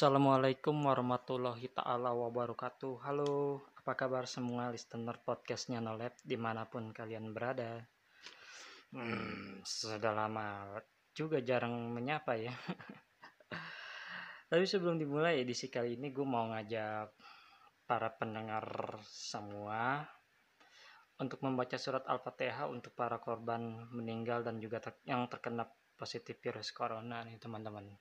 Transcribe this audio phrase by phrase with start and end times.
[0.00, 3.04] Assalamualaikum warahmatullahi taala wabarakatuh.
[3.04, 7.84] Halo, apa kabar semua listener podcastnya Nolep di mana pun kalian berada?
[8.96, 10.72] Hmm, sudah lama
[11.12, 12.48] juga jarang menyapa ya.
[14.48, 17.12] Tapi sebelum dimulai edisi kali ini gue mau ngajak
[17.84, 20.00] para pendengar semua
[21.20, 27.20] untuk membaca surat Al-Fatihah untuk para korban meninggal dan juga yang terkena positif virus corona
[27.20, 28.00] nih teman-teman.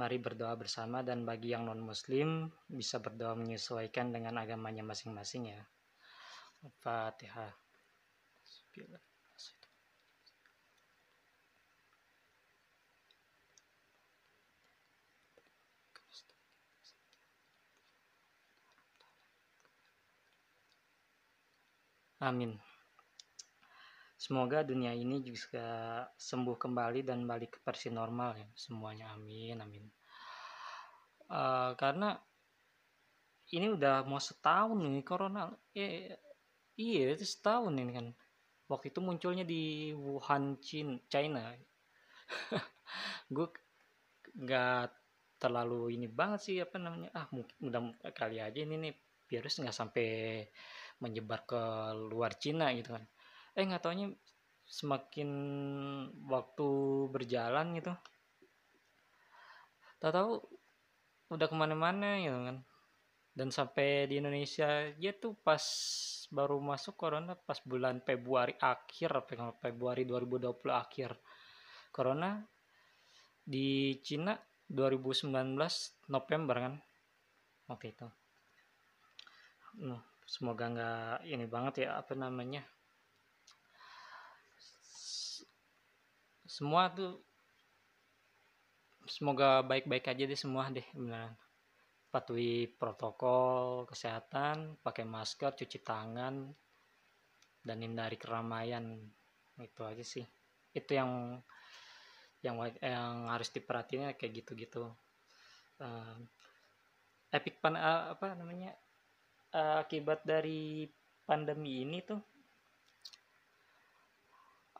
[0.00, 5.60] Mari berdoa bersama dan bagi yang non-muslim bisa berdoa menyesuaikan dengan agamanya masing-masing ya.
[6.80, 7.52] Fatihah.
[22.22, 22.71] Amin.
[24.22, 25.66] Semoga dunia ini juga
[26.14, 29.10] sembuh kembali dan balik ke versi normal ya semuanya.
[29.18, 29.82] Amin, amin.
[31.26, 32.14] Uh, karena
[33.50, 35.50] ini udah mau setahun nih corona.
[35.74, 36.14] Eh,
[36.78, 38.06] iya itu setahun ini kan.
[38.70, 40.62] Waktu itu munculnya di Wuhan,
[41.10, 41.42] China.
[43.34, 43.46] gue
[44.38, 44.86] nggak
[45.42, 47.80] terlalu ini banget sih apa namanya ah mungkin udah
[48.14, 48.94] kali aja ini nih
[49.26, 50.06] virus nggak sampai
[51.02, 51.60] menyebar ke
[52.14, 53.04] luar Cina gitu kan
[53.52, 54.08] eh nggak taunya
[54.66, 55.30] semakin
[56.32, 56.68] waktu
[57.12, 57.92] berjalan gitu.
[60.00, 60.40] Tak tahu
[61.32, 62.58] udah ke mana-mana gitu kan.
[63.32, 65.62] Dan sampai di Indonesia ya tuh pas
[66.32, 69.12] baru masuk corona pas bulan Februari akhir
[69.60, 71.16] Februari 2020 akhir
[71.92, 72.40] corona
[73.44, 74.36] di Cina
[74.68, 75.32] 2019
[76.08, 76.74] November kan
[77.68, 78.08] waktu itu.
[80.24, 82.64] Semoga nggak ini banget ya apa namanya
[86.52, 87.16] semua tuh
[89.08, 91.32] semoga baik-baik aja deh semua deh beneran.
[92.12, 96.52] Patuhi protokol kesehatan pakai masker cuci tangan
[97.64, 99.00] dan hindari keramaian.
[99.56, 100.28] Itu aja sih.
[100.76, 101.40] Itu yang
[102.44, 104.92] yang yang harus diperhatiin kayak gitu-gitu.
[105.80, 106.20] Uh,
[107.32, 108.76] epic pan uh, apa namanya
[109.56, 110.84] uh, akibat dari
[111.24, 112.20] pandemi ini tuh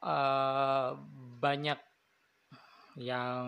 [0.03, 0.99] uh,
[1.39, 1.79] banyak
[3.01, 3.47] yang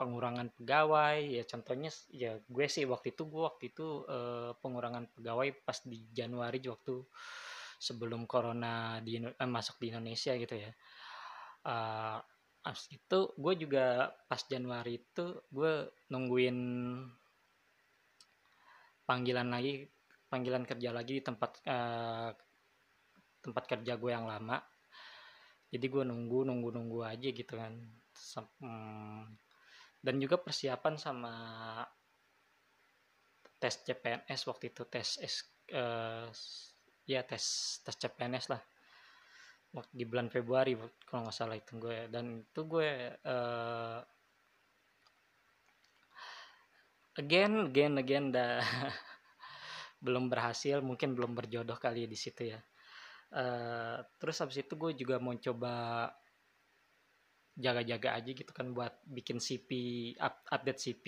[0.00, 1.20] pengurangan pegawai.
[1.20, 6.08] Ya contohnya ya gue sih waktu itu gue waktu itu uh, pengurangan pegawai pas di
[6.14, 7.04] Januari waktu
[7.76, 10.72] sebelum corona di uh, masuk di Indonesia gitu ya.
[11.64, 12.20] Uh,
[12.88, 16.58] itu gue juga pas Januari itu gue nungguin
[19.04, 19.84] panggilan lagi
[20.32, 21.60] panggilan kerja lagi di tempat
[23.44, 24.56] tempat kerja gue yang lama
[25.74, 27.74] jadi gue nunggu nunggu nunggu aja gitu kan.
[28.62, 29.26] Hmm,
[29.98, 31.34] dan juga persiapan sama
[33.58, 35.42] tes CPNS waktu itu tes S,
[35.74, 36.30] uh,
[37.10, 37.42] ya tes
[37.82, 38.62] tes CPNS lah.
[39.74, 40.78] Waktu di bulan Februari
[41.10, 42.90] kalau nggak salah itu gue dan itu gue
[43.26, 43.98] uh,
[47.18, 48.62] again again again dah
[50.04, 52.62] belum berhasil mungkin belum berjodoh kali di situ ya
[53.34, 56.06] uh, terus habis itu gue juga mau coba
[57.54, 59.70] jaga-jaga aja gitu kan buat bikin CP
[60.18, 61.06] up, update CP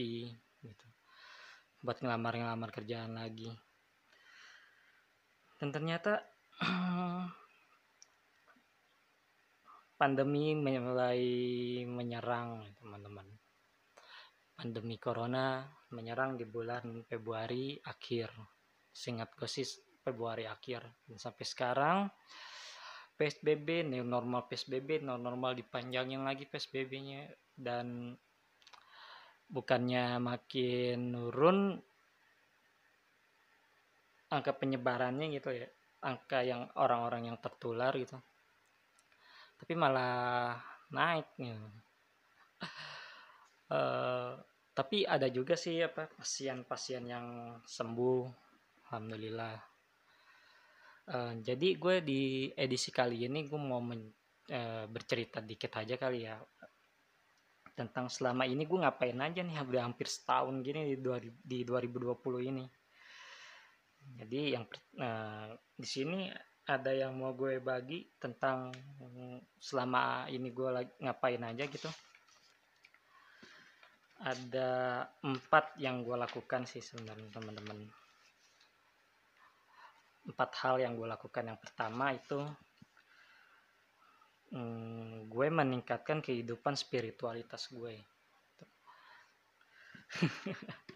[0.63, 0.87] gitu.
[1.83, 3.51] Buat ngelamar-ngelamar kerjaan lagi.
[5.59, 6.23] Dan ternyata
[10.01, 11.23] pandemi mulai
[11.89, 13.27] menyerang teman-teman.
[14.57, 18.33] Pandemi corona menyerang di bulan Februari akhir.
[18.89, 19.49] Singkat gue
[20.07, 20.87] Februari akhir.
[21.03, 21.99] Dan sampai sekarang
[23.19, 27.27] PSBB new normal PSBB new normal dipanjangin lagi PSBB-nya
[27.59, 28.15] dan
[29.51, 31.59] bukannya makin nurun
[34.31, 35.67] angka penyebarannya gitu ya
[36.07, 38.15] angka yang orang-orang yang tertular gitu.
[39.59, 40.61] Tapi malah
[40.95, 41.67] naik gitu.
[43.75, 44.39] uh,
[44.77, 47.27] tapi ada juga sih apa pasien-pasien yang
[47.65, 48.29] sembuh
[48.87, 49.76] alhamdulillah
[51.07, 54.11] Uh, jadi gue di edisi kali ini gue mau men,
[54.51, 56.35] uh, bercerita dikit aja kali ya
[57.79, 62.51] tentang selama ini gue ngapain aja nih udah hampir setahun gini di, dua, di 2020
[62.51, 62.67] ini.
[64.19, 64.67] Jadi yang
[64.99, 66.27] uh, di sini
[66.67, 68.75] ada yang mau gue bagi tentang
[69.63, 71.91] selama ini gue lagi ngapain aja gitu.
[74.27, 74.71] Ada
[75.23, 78.06] empat yang gue lakukan sih sebenarnya teman-teman
[80.27, 81.47] empat hal yang gue lakukan.
[81.47, 82.43] Yang pertama itu
[84.53, 87.95] hmm, gue meningkatkan kehidupan spiritualitas gue.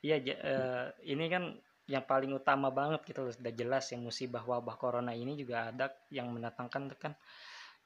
[0.00, 4.80] Iya, uh, ini kan yang paling utama banget gitu loh, sudah jelas yang musibah wabah
[4.80, 7.12] corona ini juga ada yang mendatangkan kan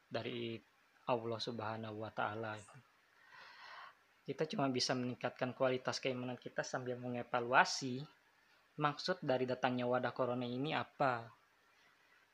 [0.07, 0.55] dari
[1.11, 2.55] Allah Subhanahu wa taala.
[4.23, 8.07] Kita cuma bisa meningkatkan kualitas keimanan kita sambil mengevaluasi
[8.79, 11.27] maksud dari datangnya wadah corona ini apa.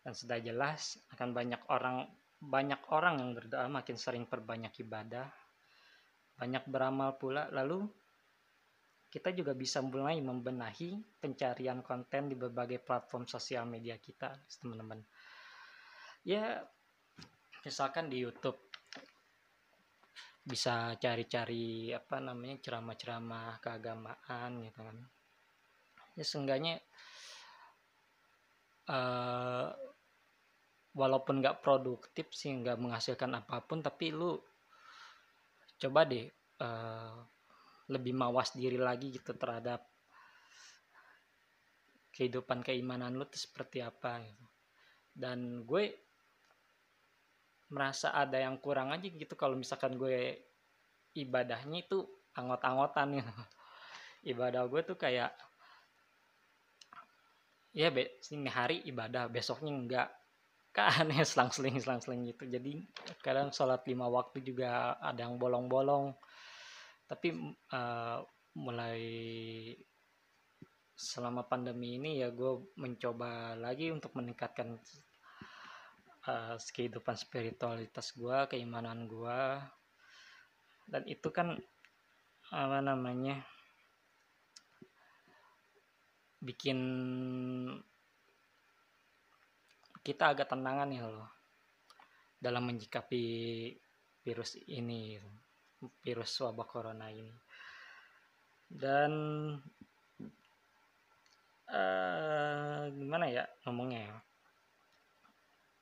[0.01, 2.09] Dan sudah jelas akan banyak orang
[2.41, 5.29] banyak orang yang berdoa makin sering perbanyak ibadah,
[6.41, 7.85] banyak beramal pula lalu
[9.11, 15.03] kita juga bisa mulai membenahi pencarian konten di berbagai platform sosial media kita, teman-teman.
[16.23, 16.63] Ya,
[17.67, 18.71] misalkan di YouTube
[20.47, 24.99] bisa cari-cari apa namanya ceramah-ceramah keagamaan gitu kan.
[26.21, 26.77] Ya seenggaknya
[28.93, 29.73] uh,
[30.93, 34.37] walaupun nggak produktif sih nggak menghasilkan apa pun tapi lu
[35.81, 36.29] coba deh
[36.61, 37.25] uh,
[37.89, 39.81] lebih mawas diri lagi gitu terhadap
[42.11, 44.47] kehidupan keimanan lu tuh seperti apa gitu.
[45.15, 45.95] dan gue
[47.71, 50.43] merasa ada yang kurang aja gitu kalau misalkan gue
[51.15, 52.03] ibadahnya itu
[52.35, 53.33] angot-angotan gitu.
[54.35, 55.33] ibadah gue tuh kayak
[57.71, 60.09] ya be ini hari ibadah besoknya enggak.
[60.71, 62.47] Kan ya selang-seling selang-seling gitu.
[62.47, 62.83] Jadi
[63.23, 66.15] kadang sholat lima waktu juga ada yang bolong-bolong.
[67.11, 67.35] Tapi
[67.75, 68.23] uh,
[68.55, 69.01] mulai
[71.01, 74.77] selama pandemi ini ya gue mencoba lagi untuk meningkatkan
[76.29, 79.41] uh, kehidupan spiritualitas gue keimanan gue
[80.93, 81.57] dan itu kan
[82.53, 83.41] apa namanya
[86.41, 86.79] bikin
[90.01, 91.29] kita agak tenangan ya loh
[92.41, 93.25] dalam menyikapi
[94.25, 95.21] virus ini
[96.01, 97.33] virus wabah corona ini.
[98.71, 99.13] Dan
[101.69, 104.17] uh, gimana ya ngomongnya ya?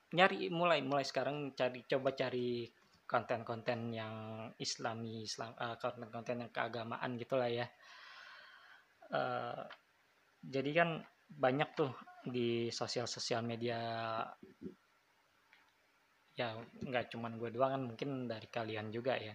[0.08, 2.66] Nyari mulai mulai sekarang cari coba cari
[3.08, 4.14] konten-konten yang
[4.61, 7.66] islami islam uh, konten-konten yang keagamaan gitulah ya.
[9.08, 9.62] Uh,
[10.43, 10.90] jadi kan
[11.29, 11.93] banyak tuh
[12.25, 13.79] di sosial-sosial media.
[16.38, 19.35] Ya nggak cuman gue doang kan mungkin dari kalian juga ya.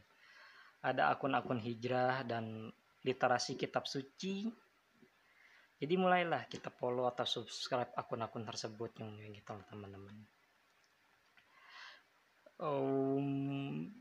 [0.83, 2.71] Ada akun-akun hijrah dan
[3.03, 4.47] literasi kitab suci.
[5.83, 10.15] Jadi mulailah kita follow atau subscribe akun-akun tersebut yang gitu teman-teman.
[12.63, 13.91] Um,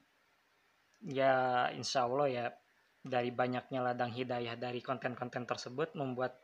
[1.03, 2.45] ya insya Allah ya
[3.03, 6.39] dari banyaknya ladang hidayah dari konten-konten tersebut membuat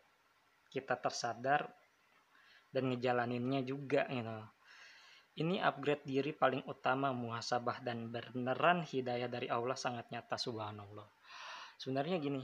[0.69, 1.69] kita tersadar
[2.69, 4.37] dan ngejalaninnya juga gitu
[5.39, 11.07] ini upgrade diri paling utama muhasabah dan beneran hidayah dari Allah sangat nyata subhanallah.
[11.79, 12.43] Sebenarnya gini,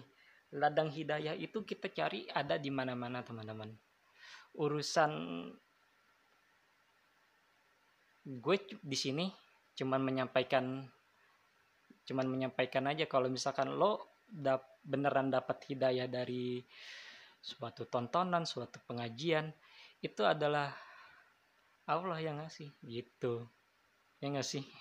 [0.55, 3.75] ladang hidayah itu kita cari ada di mana-mana teman-teman.
[4.55, 5.11] Urusan
[8.25, 9.27] gue di sini
[9.75, 10.87] cuman menyampaikan
[12.09, 16.63] cuman menyampaikan aja kalau misalkan lo dap, beneran dapat hidayah dari
[17.45, 19.53] suatu tontonan, suatu pengajian,
[20.01, 20.73] itu adalah
[21.85, 23.45] Allah yang ngasih gitu.
[24.25, 24.65] Ya nggak sih?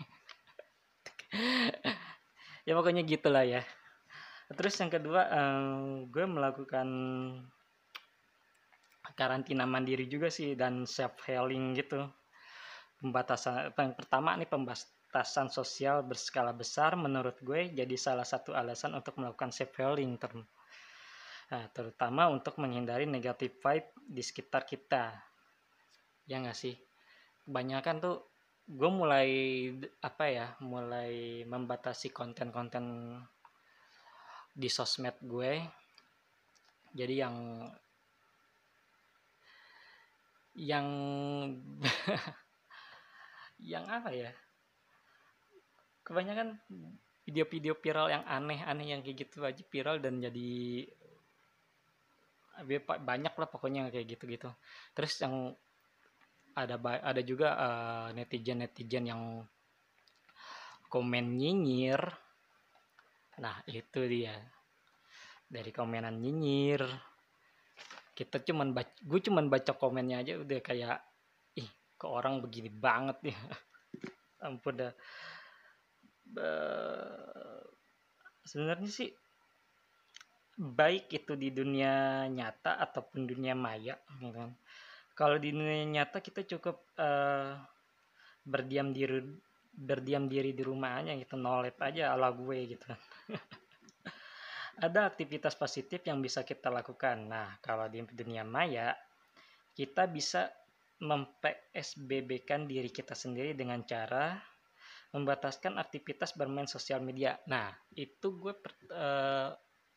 [2.63, 3.60] Ya pokoknya gitulah ya.
[4.48, 6.88] Terus yang kedua um, gue melakukan
[9.20, 12.08] karantina mandiri juga sih dan self healing gitu.
[13.03, 19.20] Pembatasan yang pertama nih pembatasan sosial berskala besar menurut gue jadi salah satu alasan untuk
[19.20, 20.32] melakukan self healing ter
[21.53, 25.13] nah, terutama untuk menghindari negatif vibe di sekitar kita.
[26.25, 26.74] Ya nggak sih?
[27.45, 28.17] Kebanyakan tuh
[28.65, 29.29] gue mulai
[30.01, 33.19] apa ya mulai membatasi konten-konten
[34.50, 35.62] di sosmed gue.
[36.98, 37.69] Jadi yang
[40.57, 40.88] yang
[43.74, 44.33] yang apa ya?
[46.01, 46.57] Kebanyakan
[47.24, 50.83] video-video viral yang aneh-aneh yang kayak gitu aja viral dan jadi
[53.01, 54.50] banyak lah pokoknya kayak gitu-gitu.
[54.93, 55.57] Terus yang
[56.53, 59.22] ada ada juga eh, netizen netizen yang
[60.93, 62.01] komen nyinyir.
[63.41, 64.38] Nah itu dia.
[65.50, 66.86] Dari komenan nyinyir.
[68.13, 71.01] Kita cuman baca, gue cuman baca komennya aja udah kayak
[71.57, 73.39] ih ke orang begini banget ya?
[74.45, 74.93] Ampun dah.
[78.45, 79.10] Sebenarnya sih
[80.53, 84.53] baik itu di dunia nyata ataupun dunia maya gitu kan
[85.17, 87.57] kalau di dunia nyata kita cukup uh,
[88.45, 89.22] berdiam diri
[89.74, 92.86] berdiam diri di rumah aja gitu nolep aja ala gue gitu
[94.81, 97.29] ada aktivitas positif yang bisa kita lakukan.
[97.29, 98.98] Nah, kalau di dunia maya,
[99.77, 100.50] kita bisa
[101.03, 104.39] mem-PSBB-kan diri kita sendiri dengan cara
[105.13, 107.38] membataskan aktivitas bermain sosial media.
[107.45, 108.53] Nah, itu gue
[108.89, 109.53] uh,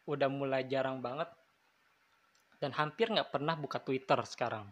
[0.06, 1.28] udah mulai jarang banget.
[2.56, 4.70] Dan hampir nggak pernah buka Twitter sekarang.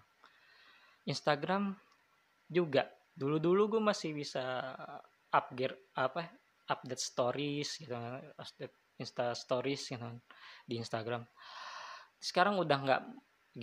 [1.05, 1.77] Instagram
[2.49, 2.89] juga.
[3.13, 4.73] Dulu-dulu gue masih bisa
[5.29, 6.31] upgrade apa
[6.71, 7.93] update stories gitu,
[8.41, 10.17] update Insta Stories gitu kan,
[10.65, 11.23] di Instagram.
[12.17, 13.03] Sekarang udah nggak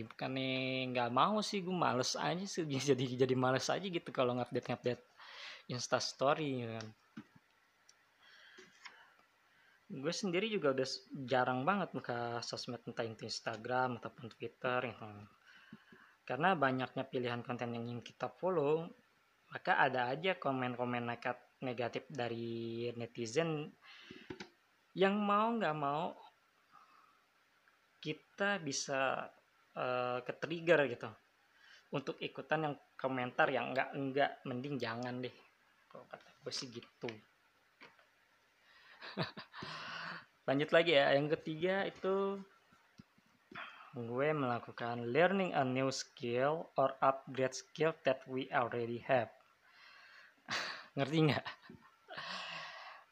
[0.05, 0.31] bukan
[0.93, 1.65] nggak mau sih.
[1.65, 2.63] Gue males aja sih.
[2.93, 5.03] Jadi jadi males aja gitu kalau ngupdate ngupdate
[5.71, 6.87] Insta Story gitu kan
[9.91, 10.88] gue sendiri juga udah
[11.27, 15.03] jarang banget buka sosmed entah itu Instagram ataupun Twitter gitu.
[16.24, 18.88] karena banyaknya pilihan konten yang ingin kita follow
[19.51, 21.12] maka ada aja komen-komen
[21.60, 23.67] negatif dari netizen
[24.95, 26.15] yang mau nggak mau
[28.00, 29.27] kita bisa
[29.75, 31.12] uh, ke trigger gitu.
[31.91, 35.36] Untuk ikutan yang komentar yang enggak enggak mending jangan deh.
[35.91, 37.12] Kalau kata gue sih gitu
[40.51, 41.15] lanjut lagi ya.
[41.15, 42.36] Yang ketiga itu
[43.96, 49.31] gue melakukan learning a new skill or upgrade skill that we already have.
[51.00, 51.48] Ngerti nggak?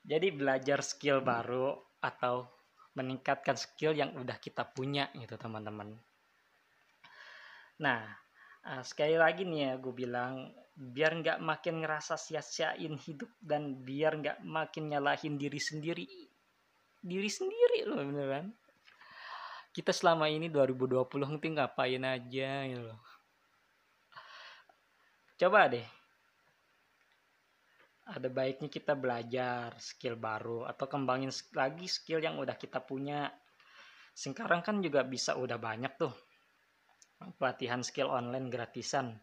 [0.03, 2.43] Jadi belajar skill baru atau
[2.99, 5.95] meningkatkan skill yang udah kita punya gitu teman-teman.
[7.79, 8.03] Nah
[8.67, 14.19] uh, sekali lagi nih ya gue bilang biar nggak makin ngerasa sia-siain hidup dan biar
[14.19, 16.28] nggak makin nyalahin diri sendiri
[16.99, 18.51] diri sendiri loh beneran.
[19.71, 23.01] Kita selama ini 2020 nanti ngapain aja gitu loh.
[25.39, 25.87] Coba deh.
[28.09, 33.29] Ada baiknya kita belajar skill baru atau kembangin lagi skill yang udah kita punya.
[34.11, 36.11] Sekarang kan juga bisa udah banyak tuh.
[37.37, 39.15] Pelatihan skill online gratisan.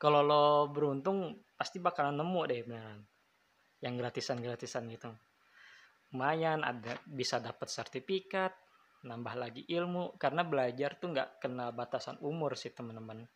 [0.00, 3.00] Kalau lo beruntung pasti bakalan nemu deh beneran.
[3.84, 5.12] Yang gratisan gratisan gitu
[6.12, 8.52] lumayan ada bisa dapat sertifikat
[9.02, 13.26] nambah lagi ilmu karena belajar tuh nggak kenal batasan umur sih teman-teman.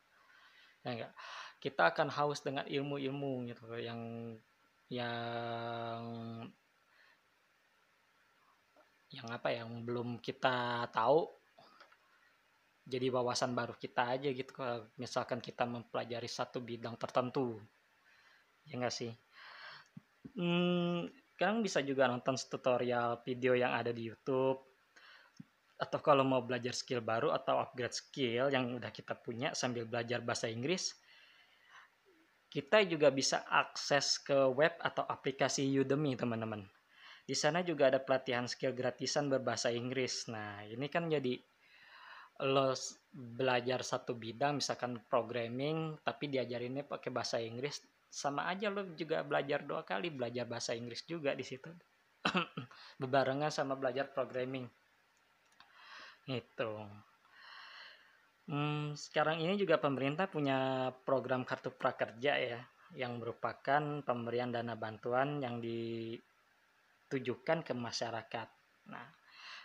[0.84, 1.12] Ya enggak
[1.56, 4.00] kita akan haus dengan ilmu-ilmu gitu yang
[4.92, 6.04] yang
[9.10, 11.26] yang apa ya, yang belum kita tahu
[12.86, 17.58] jadi wawasan baru kita aja gitu kalau misalkan kita mempelajari satu bidang tertentu.
[18.62, 19.10] Ya enggak sih?
[20.38, 24.60] Hmm, kan bisa juga nonton tutorial video yang ada di YouTube
[25.76, 30.24] atau kalau mau belajar skill baru atau upgrade skill yang udah kita punya sambil belajar
[30.24, 30.96] bahasa Inggris
[32.56, 36.64] kita juga bisa akses ke web atau aplikasi Udemy, teman-teman.
[37.26, 40.24] Di sana juga ada pelatihan skill gratisan berbahasa Inggris.
[40.32, 41.36] Nah, ini kan jadi
[42.48, 42.72] lo
[43.12, 49.66] belajar satu bidang, misalkan programming, tapi diajarinnya pakai bahasa Inggris, sama aja lo juga belajar
[49.66, 51.68] dua kali, belajar bahasa Inggris juga di situ.
[53.02, 54.66] Bebarengan sama belajar programming.
[56.26, 56.72] Itu.
[58.46, 62.62] Hmm, sekarang ini juga pemerintah punya program kartu prakerja ya,
[62.94, 68.48] yang merupakan pemberian dana bantuan yang ditujukan ke masyarakat.
[68.86, 69.06] Nah,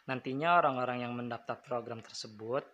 [0.09, 2.65] nantinya orang-orang yang mendaftar program tersebut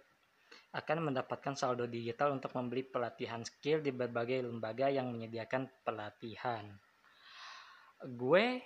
[0.75, 6.67] akan mendapatkan saldo digital untuk membeli pelatihan skill di berbagai lembaga yang menyediakan pelatihan.
[8.03, 8.59] Gue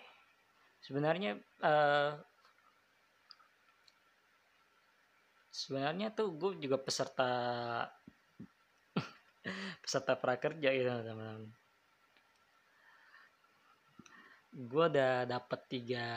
[0.81, 2.17] sebenarnya uh,
[5.53, 7.31] sebenarnya tuh gue juga peserta
[9.85, 11.53] peserta prakerja gitu teman-teman.
[14.51, 16.07] Gue udah dapet tiga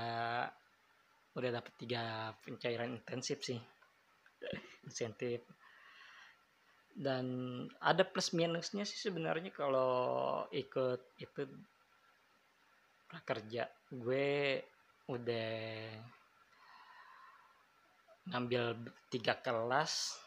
[1.34, 3.60] udah dapet tiga pencairan intensif sih.
[4.88, 5.44] Insentif
[6.94, 7.26] dan
[7.82, 11.42] ada plus minusnya sih sebenarnya kalau ikut itu
[13.10, 13.66] prakerja.
[13.90, 14.62] Gue
[15.10, 15.50] udah
[18.30, 18.78] ngambil
[19.10, 20.22] tiga kelas.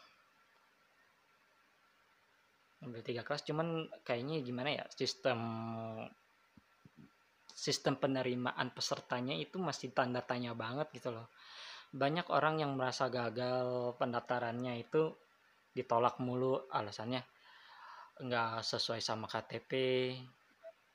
[2.84, 5.40] Ngambil tiga kelas cuman kayaknya gimana ya sistem
[7.58, 11.32] sistem penerimaan pesertanya itu masih tanda tanya banget gitu loh.
[11.90, 15.10] Banyak orang yang merasa gagal pendaftarannya itu
[15.78, 17.22] ditolak mulu alasannya
[18.18, 19.72] nggak sesuai sama KTP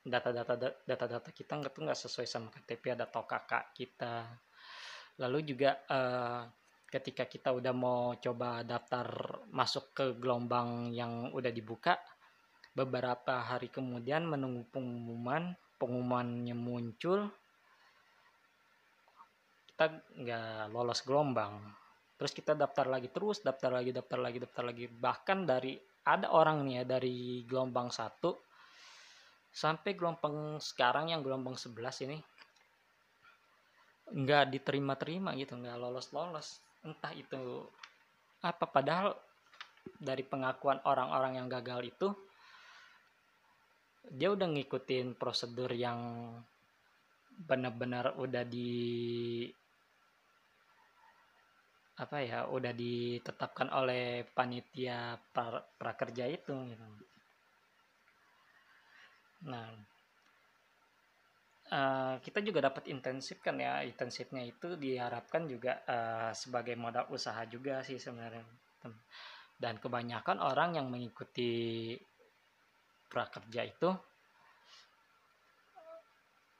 [0.04, 4.28] data-data data-data kita nggak tuh nggak sesuai sama KTP ada kakak kita.
[5.24, 6.44] Lalu juga uh,
[6.92, 9.08] ketika kita udah mau coba daftar
[9.50, 11.96] masuk ke gelombang yang udah dibuka
[12.76, 17.30] beberapa hari kemudian menunggu pengumuman pengumumannya muncul
[19.74, 21.62] kita nggak lolos gelombang
[22.24, 24.88] terus kita daftar lagi terus daftar lagi daftar lagi daftar lagi.
[24.88, 25.76] Bahkan dari
[26.08, 28.32] ada orang nih ya dari gelombang satu
[29.52, 32.16] sampai gelombang sekarang yang gelombang 11 ini
[34.24, 36.64] nggak diterima-terima gitu nggak lolos-lolos.
[36.88, 37.68] Entah itu
[38.40, 39.20] apa padahal
[40.00, 42.08] dari pengakuan orang-orang yang gagal itu
[44.16, 46.32] dia udah ngikutin prosedur yang
[47.36, 48.72] benar-benar udah di
[51.94, 56.86] apa ya udah ditetapkan oleh panitia pra, prakerja itu gitu.
[59.44, 59.70] Nah,
[61.70, 67.46] uh, kita juga dapat intensif kan ya intensifnya itu diharapkan juga uh, sebagai modal usaha
[67.46, 68.42] juga sih sebenarnya
[69.58, 71.94] dan kebanyakan orang yang mengikuti
[73.08, 73.90] prakerja itu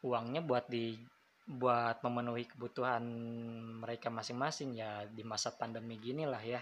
[0.04, 0.96] uangnya buat di
[1.44, 3.04] buat memenuhi kebutuhan
[3.84, 6.62] mereka masing-masing ya di masa pandemi gini lah ya.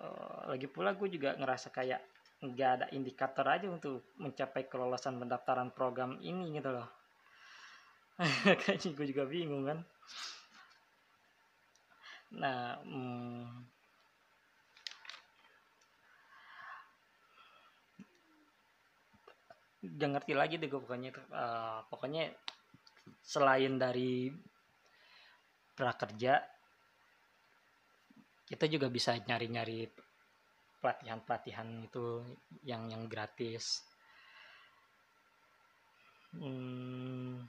[0.00, 2.00] Uh, lagi pula gue juga ngerasa kayak
[2.40, 6.88] nggak ada indikator aja untuk mencapai kelolosan pendaftaran program ini gitu loh.
[8.64, 9.78] Kayaknya gue juga bingung kan.
[12.36, 13.44] Nah hmm,
[19.80, 22.28] gak ngerti lagi deh gue pokoknya uh, pokoknya
[23.18, 24.30] selain dari
[25.74, 26.38] prakerja
[28.50, 29.86] kita juga bisa nyari-nyari
[30.82, 32.24] pelatihan-pelatihan itu
[32.66, 33.86] yang yang gratis.
[36.30, 37.42] Hmm.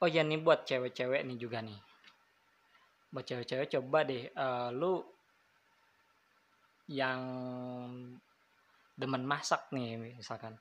[0.00, 1.78] oh ya nih buat cewek-cewek nih juga nih.
[3.14, 5.02] Buat cewek-cewek coba deh uh, lu
[6.90, 7.20] yang
[8.98, 10.58] demen masak nih misalkan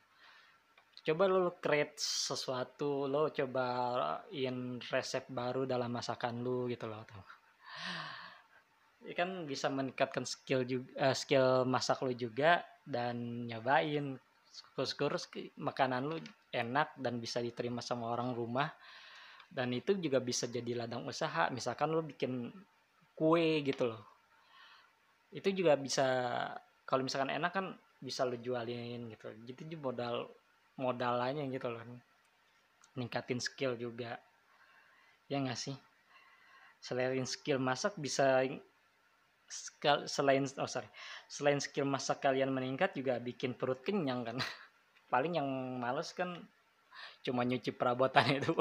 [1.09, 7.25] coba lo create sesuatu lo cobain resep baru dalam masakan lu gitu loh tuh.
[9.09, 14.21] Ya kan bisa meningkatkan skill juga uh, skill masak lo juga dan nyobain.
[14.77, 15.17] Syukur
[15.57, 16.17] makanan lu
[16.53, 18.69] enak dan bisa diterima sama orang rumah.
[19.49, 21.49] Dan itu juga bisa jadi ladang usaha.
[21.49, 22.53] Misalkan lo bikin
[23.17, 24.03] kue gitu loh.
[25.33, 26.05] Itu juga bisa
[26.85, 29.27] kalau misalkan enak kan bisa lu jualin gitu.
[29.47, 30.29] Jadi modal
[30.79, 31.83] modal aja gitu loh.
[32.95, 34.15] Ningkatin skill juga.
[35.27, 35.75] Ya nggak sih?
[36.79, 38.39] Selain skill masak bisa
[40.07, 40.87] selain oh sorry.
[41.27, 44.37] Selain skill masak kalian meningkat juga bikin perut kenyang kan.
[45.13, 46.39] Paling yang males kan
[47.21, 48.55] cuma nyuci perabotan itu.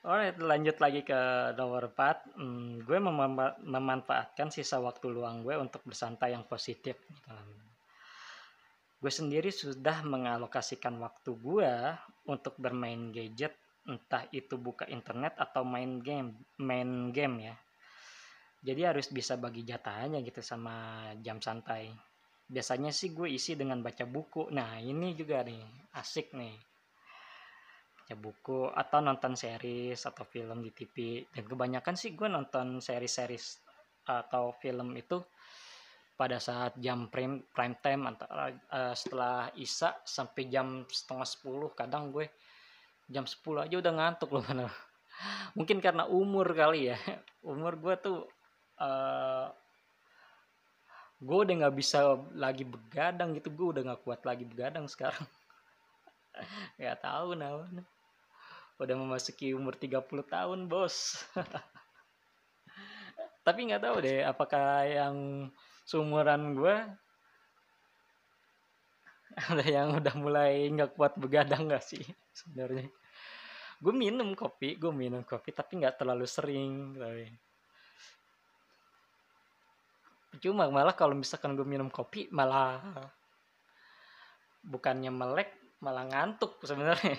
[0.00, 1.20] Alright, lanjut lagi ke
[1.60, 2.32] nomor 4.
[2.40, 3.36] Hmm, gue mem
[3.68, 6.96] memanfaatkan sisa waktu luang gue untuk bersantai yang positif.
[9.00, 11.72] Gue sendiri sudah mengalokasikan waktu gue
[12.28, 13.56] untuk bermain gadget,
[13.88, 17.56] entah itu buka internet atau main game, main game ya.
[18.60, 21.88] Jadi harus bisa bagi jatahnya gitu sama jam santai.
[22.44, 24.52] Biasanya sih gue isi dengan baca buku.
[24.52, 25.64] Nah ini juga nih
[25.96, 26.70] asik nih
[28.10, 33.62] baca buku atau nonton series atau film di TV dan kebanyakan sih gue nonton series-series
[34.02, 35.22] atau film itu
[36.20, 42.12] pada saat jam prime prime time antara uh, setelah isa sampai jam setengah sepuluh kadang
[42.12, 42.28] gue
[43.08, 44.68] jam sepuluh aja udah ngantuk loh mana
[45.56, 46.98] mungkin karena umur kali ya.
[47.50, 48.18] Umur gue tuh
[48.80, 49.48] uh,
[51.20, 55.24] gue udah nggak bisa lagi begadang gitu gue udah nggak kuat lagi begadang sekarang.
[56.80, 57.68] Nggak tahu nah
[58.80, 61.20] udah memasuki umur 30 tahun bos.
[63.44, 65.16] Tapi nggak tahu deh apakah yang
[65.84, 66.76] seumuran gue
[69.30, 72.02] ada yang udah mulai nggak kuat begadang nggak sih
[72.34, 72.90] sebenarnya?
[73.80, 77.26] Gue minum kopi gue minum kopi tapi nggak terlalu sering tapi
[80.38, 82.78] cuma malah kalau misalkan gue minum kopi malah
[84.62, 87.18] bukannya melek malah ngantuk sebenarnya.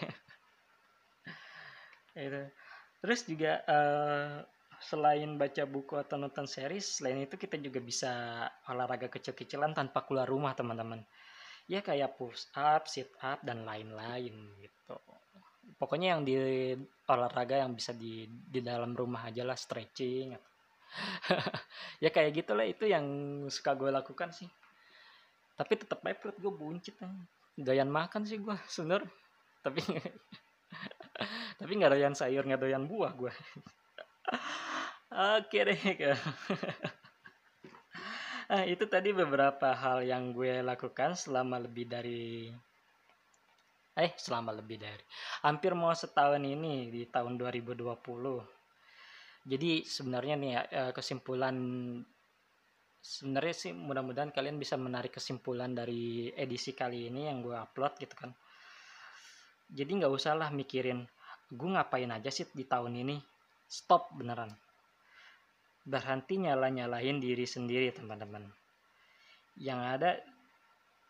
[2.28, 2.42] Itu
[3.02, 4.46] terus juga uh,
[4.82, 8.12] selain baca buku atau nonton series selain itu kita juga bisa
[8.68, 11.06] olahraga kecil-kecilan tanpa keluar rumah teman-teman.
[11.70, 14.98] Ya kayak push up sit up dan lain-lain gitu.
[15.78, 16.36] Pokoknya yang di
[17.08, 20.36] olahraga yang bisa di di dalam rumah aja lah stretching
[22.04, 23.06] ya kayak gitulah itu yang
[23.48, 24.50] suka gue lakukan sih.
[25.56, 26.98] Tapi tetap aja perut gue buncit
[27.58, 29.12] doyan makan sih gue sebenernya
[29.62, 29.82] tapi
[31.60, 33.34] tapi nggak doyan sayur nggak doyan buah gue
[35.12, 35.80] oke deh
[38.48, 42.48] nah, itu tadi beberapa hal yang gue lakukan selama lebih dari
[43.92, 45.04] eh selama lebih dari
[45.44, 47.92] hampir mau setahun ini di tahun 2020
[49.52, 51.58] jadi sebenarnya nih eh, kesimpulan
[53.02, 58.14] sebenarnya sih mudah-mudahan kalian bisa menarik kesimpulan dari edisi kali ini yang gue upload gitu
[58.14, 58.30] kan.
[59.66, 61.02] Jadi nggak usah lah mikirin
[61.50, 63.18] gue ngapain aja sih di tahun ini?
[63.66, 64.54] Stop beneran
[65.82, 68.46] berhenti nyala-nyalain diri sendiri teman-teman.
[69.58, 70.12] Yang ada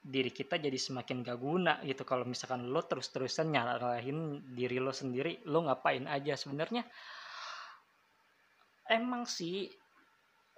[0.02, 2.08] diri kita jadi semakin gak guna gitu.
[2.08, 6.34] Kalau misalkan lo terus-terusan nyalahin diri lo sendiri lo ngapain aja?
[6.40, 6.88] Sebenarnya
[8.90, 9.68] emang sih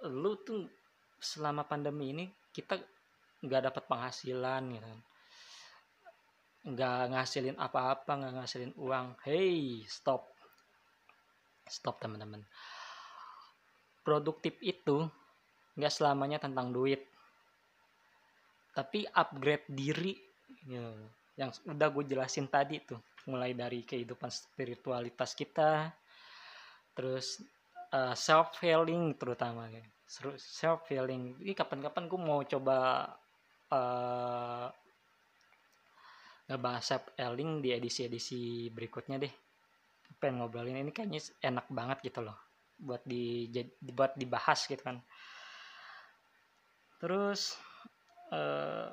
[0.06, 0.64] lo tuh
[1.18, 2.24] selama pandemi ini
[2.54, 2.76] kita
[3.44, 5.00] nggak dapat penghasilan gitu kan.
[6.64, 9.20] Nggak ngasilin apa-apa nggak ngasilin uang.
[9.26, 10.32] Hey stop.
[11.68, 12.44] Stop teman-teman
[14.04, 15.08] produktif itu
[15.74, 17.08] nggak selamanya tentang duit.
[18.76, 20.12] Tapi upgrade diri.
[20.68, 20.92] Ya,
[21.34, 25.90] yang udah gue jelasin tadi tuh mulai dari kehidupan spiritualitas kita
[26.94, 27.42] terus
[27.90, 29.82] uh, eh, self healing terutama ya.
[30.38, 33.08] self healing ini kapan-kapan gue mau coba
[33.72, 34.68] uh,
[36.46, 39.34] ngebahas self healing di edisi-edisi berikutnya deh.
[40.22, 42.43] Pengen ngobrolin ini kayaknya enak banget gitu loh
[42.78, 43.48] buat di
[43.80, 44.98] buat dibahas gitu kan.
[46.98, 47.54] Terus
[48.32, 48.88] uh,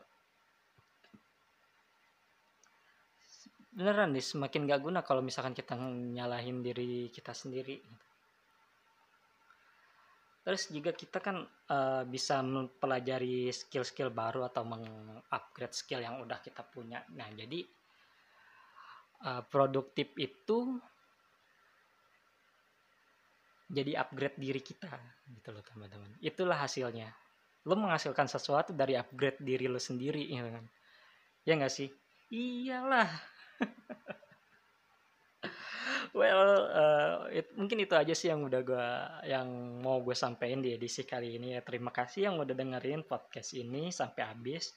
[3.71, 7.79] beneran nih semakin gak guna kalau misalkan kita nyalahin diri kita sendiri
[10.41, 16.65] terus juga kita kan uh, bisa mempelajari skill-skill baru atau mengupgrade skill yang udah kita
[16.65, 17.05] punya.
[17.13, 17.61] Nah jadi
[19.29, 20.81] uh, produktif itu
[23.71, 24.91] jadi upgrade diri kita
[25.31, 26.11] gitu loh teman-teman.
[26.19, 27.07] Itulah hasilnya.
[27.63, 30.65] Lo menghasilkan sesuatu dari upgrade diri lo sendiri ya kan.
[31.47, 31.89] Ya nggak sih?
[32.29, 33.09] Iyalah.
[36.11, 38.87] Well uh, it, mungkin itu aja sih yang udah gue
[39.31, 41.63] yang mau gue sampaikan di edisi kali ini ya.
[41.63, 44.75] Terima kasih yang udah dengerin podcast ini sampai habis.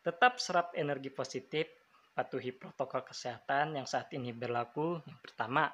[0.00, 1.68] Tetap serap energi positif
[2.16, 4.96] patuhi protokol kesehatan yang saat ini berlaku.
[5.04, 5.68] Yang pertama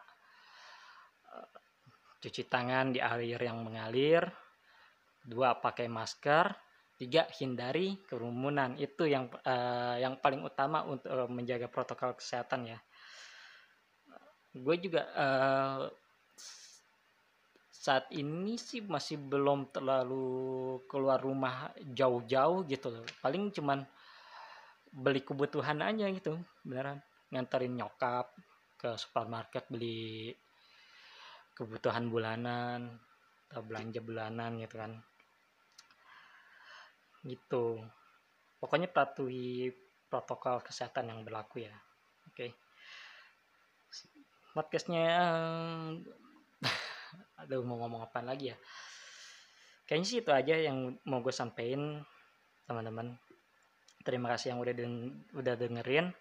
[2.19, 4.27] cuci tangan di air yang mengalir.
[5.23, 6.51] Dua pakai masker.
[6.99, 8.75] Tiga hindari kerumunan.
[8.75, 12.79] Itu yang uh, yang paling utama untuk uh, menjaga protokol kesehatan ya.
[14.51, 15.87] Gue juga uh,
[17.71, 22.91] saat ini sih masih belum terlalu keluar rumah jauh-jauh gitu.
[22.91, 23.87] Loh paling cuman
[24.91, 26.35] beli kebutuhan aja gitu
[26.67, 26.99] beneran.
[27.31, 28.35] Nganterin nyokap
[28.75, 30.35] ke supermarket beli
[31.59, 33.03] kebutuhan bulanan
[33.51, 34.93] atau belanja bulanan gitu kan.
[37.27, 37.83] Gitu.
[38.63, 39.75] Pokoknya patuhi
[40.07, 41.75] protokol kesehatan yang berlaku ya.
[42.31, 42.47] Oke.
[42.47, 42.51] Okay.
[44.55, 45.07] podcastnya
[47.41, 48.57] aduh mau ngomong apa lagi ya?
[49.87, 52.03] Kayaknya sih itu aja yang mau gue sampein
[52.67, 53.19] teman-teman.
[54.03, 54.93] Terima kasih yang udah den
[55.35, 56.15] udah dengerin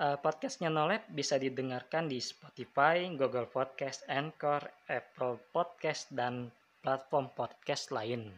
[0.00, 6.52] uh, podcastnya Nolep bisa didengarkan di Spotify, Google Podcast, Anchor, Apple Podcast dan
[6.84, 8.28] platform podcast lain.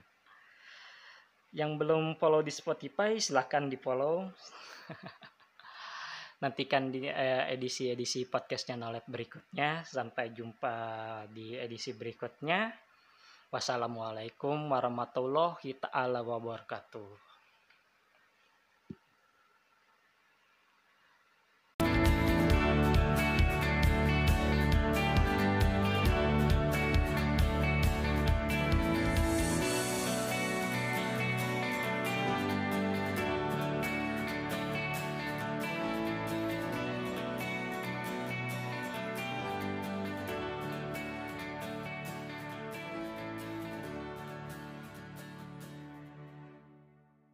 [1.53, 4.29] Yang belum follow di Spotify silahkan di follow
[6.43, 9.83] nantikan di eh, edisi-edisi podcastnya Nolep berikutnya.
[9.83, 10.77] Sampai jumpa
[11.33, 12.71] di edisi berikutnya.
[13.49, 17.28] Wassalamualaikum warahmatullahi wabarakatuh